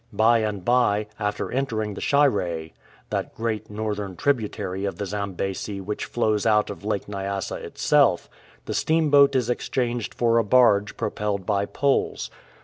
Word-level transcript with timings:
By 0.11 0.39
and 0.39 0.65
by, 0.65 1.05
after 1.19 1.51
entering 1.51 1.93
the 1.93 2.01
Shire, 2.01 2.69
that 3.11 3.35
great 3.35 3.69
northern 3.69 4.15
tributary 4.15 4.83
of 4.83 4.95
the 4.97 5.05
Zambesi 5.05 5.79
which 5.79 6.05
flows 6.05 6.43
out 6.47 6.71
of 6.71 6.83
Lake 6.83 7.07
Nyasa 7.07 7.57
itself, 7.63 8.27
the 8.65 8.73
steamboat 8.73 9.35
is 9.35 9.47
exchanged 9.47 10.15
for 10.15 10.39
a 10.39 10.43
barge 10.43 10.97
propelled 10.97 11.45
by 11.45 11.67
poles. 11.67 12.31